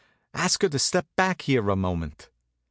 [0.33, 2.31] "Ask her to step back here a moment."